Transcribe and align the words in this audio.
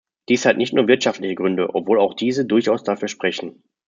Dies 0.29 0.47
hat 0.47 0.57
nicht 0.57 0.73
nur 0.73 0.87
wirtschaftliche 0.87 1.35
Gründe, 1.35 1.75
obwohl 1.75 1.99
auch 1.99 2.15
diese 2.15 2.43
durchaus 2.43 2.83
dafür 2.83 3.07
sprechen. 3.07 3.61